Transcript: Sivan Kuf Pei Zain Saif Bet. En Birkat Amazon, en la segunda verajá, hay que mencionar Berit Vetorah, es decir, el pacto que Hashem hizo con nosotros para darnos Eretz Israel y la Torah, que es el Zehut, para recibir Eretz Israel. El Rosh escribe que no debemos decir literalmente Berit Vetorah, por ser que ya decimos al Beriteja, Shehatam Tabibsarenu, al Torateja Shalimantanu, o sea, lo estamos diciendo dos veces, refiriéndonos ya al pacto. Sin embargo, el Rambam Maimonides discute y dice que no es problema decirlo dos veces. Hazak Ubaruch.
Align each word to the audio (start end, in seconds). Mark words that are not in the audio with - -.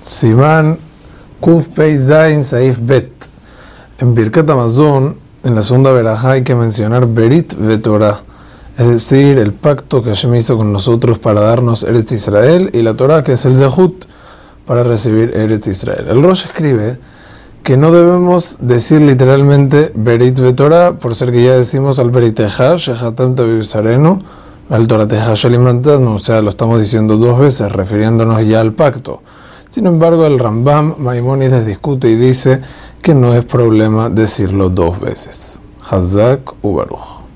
Sivan 0.00 0.78
Kuf 1.40 1.68
Pei 1.68 1.96
Zain 1.96 2.42
Saif 2.42 2.78
Bet. 2.80 3.28
En 4.00 4.14
Birkat 4.14 4.48
Amazon, 4.50 5.16
en 5.44 5.54
la 5.54 5.62
segunda 5.62 5.92
verajá, 5.92 6.32
hay 6.32 6.44
que 6.44 6.54
mencionar 6.54 7.06
Berit 7.06 7.54
Vetorah, 7.54 8.20
es 8.76 8.86
decir, 8.86 9.38
el 9.38 9.52
pacto 9.52 10.02
que 10.02 10.10
Hashem 10.10 10.36
hizo 10.36 10.56
con 10.56 10.72
nosotros 10.72 11.18
para 11.18 11.40
darnos 11.40 11.82
Eretz 11.82 12.12
Israel 12.12 12.70
y 12.72 12.82
la 12.82 12.94
Torah, 12.94 13.24
que 13.24 13.32
es 13.32 13.44
el 13.44 13.56
Zehut, 13.56 14.04
para 14.66 14.84
recibir 14.84 15.36
Eretz 15.36 15.66
Israel. 15.66 16.06
El 16.08 16.22
Rosh 16.22 16.44
escribe 16.44 16.98
que 17.64 17.76
no 17.76 17.90
debemos 17.90 18.56
decir 18.60 19.00
literalmente 19.00 19.92
Berit 19.94 20.38
Vetorah, 20.38 20.92
por 20.92 21.16
ser 21.16 21.32
que 21.32 21.42
ya 21.42 21.54
decimos 21.54 21.98
al 21.98 22.10
Beriteja, 22.10 22.76
Shehatam 22.76 23.34
Tabibsarenu, 23.34 24.22
al 24.70 24.86
Torateja 24.86 25.34
Shalimantanu, 25.34 26.14
o 26.14 26.18
sea, 26.18 26.40
lo 26.40 26.50
estamos 26.50 26.78
diciendo 26.78 27.16
dos 27.16 27.40
veces, 27.40 27.72
refiriéndonos 27.72 28.46
ya 28.46 28.60
al 28.60 28.74
pacto. 28.74 29.22
Sin 29.70 29.86
embargo, 29.86 30.24
el 30.26 30.38
Rambam 30.38 30.94
Maimonides 30.98 31.66
discute 31.66 32.08
y 32.08 32.16
dice 32.16 32.60
que 33.02 33.14
no 33.14 33.34
es 33.34 33.44
problema 33.44 34.08
decirlo 34.08 34.70
dos 34.70 34.98
veces. 34.98 35.60
Hazak 35.90 36.54
Ubaruch. 36.62 37.27